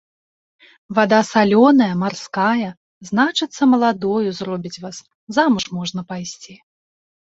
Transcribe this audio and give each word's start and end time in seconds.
Вада 0.99 1.19
салёная, 1.33 1.91
марская, 2.03 2.71
значыцца, 3.11 3.61
маладою 3.77 4.29
зробіць 4.41 4.77
вас, 4.83 5.07
замуж 5.39 5.63
можна 5.79 6.01
пайсці. 6.13 6.53